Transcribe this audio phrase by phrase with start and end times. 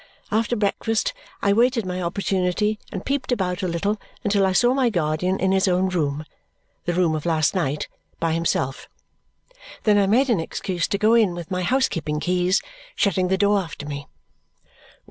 [0.31, 1.13] After breakfast
[1.43, 5.51] I waited my opportunity and peeped about a little until I saw my guardian in
[5.51, 6.25] his own room
[6.85, 7.87] the room of last night
[8.19, 8.87] by himself.
[9.83, 12.63] Then I made an excuse to go in with my housekeeping keys,
[12.95, 14.07] shutting the door after me.